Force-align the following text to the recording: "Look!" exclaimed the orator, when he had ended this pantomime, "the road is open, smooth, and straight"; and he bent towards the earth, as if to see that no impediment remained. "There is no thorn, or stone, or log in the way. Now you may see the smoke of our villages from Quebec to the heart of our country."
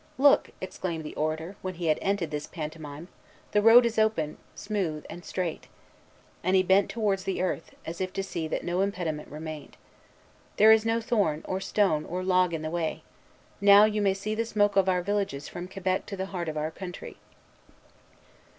"Look!" 0.17 0.49
exclaimed 0.59 1.03
the 1.03 1.13
orator, 1.13 1.57
when 1.61 1.75
he 1.75 1.85
had 1.85 1.99
ended 2.01 2.31
this 2.31 2.47
pantomime, 2.47 3.07
"the 3.51 3.61
road 3.61 3.85
is 3.85 3.99
open, 3.99 4.39
smooth, 4.55 5.05
and 5.11 5.23
straight"; 5.23 5.67
and 6.43 6.55
he 6.55 6.63
bent 6.63 6.89
towards 6.89 7.23
the 7.23 7.39
earth, 7.39 7.75
as 7.85 8.01
if 8.01 8.11
to 8.13 8.23
see 8.23 8.47
that 8.47 8.63
no 8.63 8.81
impediment 8.81 9.29
remained. 9.29 9.77
"There 10.57 10.71
is 10.71 10.87
no 10.87 11.01
thorn, 11.01 11.45
or 11.47 11.59
stone, 11.59 12.05
or 12.05 12.23
log 12.23 12.51
in 12.51 12.63
the 12.63 12.71
way. 12.71 13.03
Now 13.61 13.85
you 13.85 14.01
may 14.01 14.15
see 14.15 14.33
the 14.33 14.43
smoke 14.43 14.75
of 14.75 14.89
our 14.89 15.03
villages 15.03 15.47
from 15.47 15.67
Quebec 15.67 16.07
to 16.07 16.17
the 16.17 16.25
heart 16.33 16.49
of 16.49 16.57
our 16.57 16.71
country." 16.71 17.17